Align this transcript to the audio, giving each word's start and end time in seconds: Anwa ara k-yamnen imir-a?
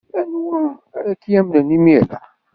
Anwa 0.19 0.61
ara 0.97 1.11
k-yamnen 1.21 1.75
imir-a? 1.77 2.19